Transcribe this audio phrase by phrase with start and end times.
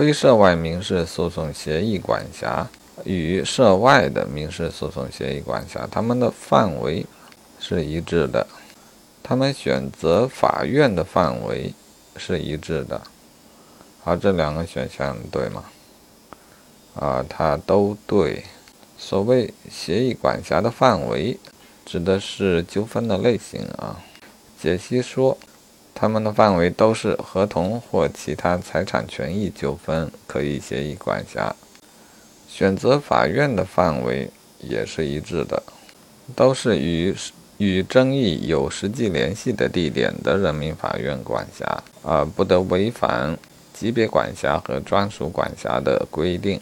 [0.00, 2.66] 非涉外民事诉讼协议管辖
[3.04, 7.04] 与涉外的民事诉讼协议管辖，它们的范围
[7.58, 8.46] 是一致的，
[9.22, 11.74] 他们选择法院的范围
[12.16, 12.98] 是一致的。
[14.02, 15.64] 好，这两个选项对吗？
[16.94, 18.42] 啊，它都对。
[18.96, 21.36] 所谓协议管辖的范围，
[21.84, 24.00] 指的是纠纷的类型啊。
[24.58, 25.36] 解析说，
[26.00, 31.54] 他们的范围都是合同或其他财产权益纠纷，可以协议管辖。
[32.48, 35.62] 选择法院的范围也是一致的，
[36.34, 37.14] 都是与
[37.58, 43.36] 与争议有实际联系的地点的人民法院管辖，而，不得违反
[43.74, 46.58] 级别管辖和专属管辖的规定。